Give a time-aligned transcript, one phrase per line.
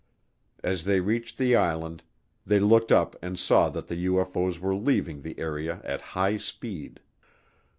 [0.63, 2.01] As they reached the island
[2.43, 7.01] they looked up and saw that the UFO's were leaving the area at high speed.